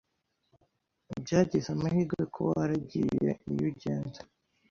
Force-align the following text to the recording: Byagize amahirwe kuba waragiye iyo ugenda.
Byagize 1.23 1.67
amahirwe 1.75 2.21
kuba 2.33 2.49
waragiye 2.57 3.29
iyo 3.51 3.63
ugenda. 3.71 4.19